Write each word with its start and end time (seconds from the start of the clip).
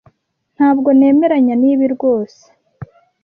Ntabwo 0.55 0.89
nemeranya 0.97 1.55
nibi 1.61 1.85
rwose. 1.95 2.41